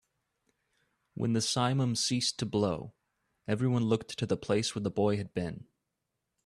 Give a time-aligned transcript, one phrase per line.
[1.13, 2.95] When the simum ceased to blow,
[3.47, 5.67] everyone looked to the place where the boy had been.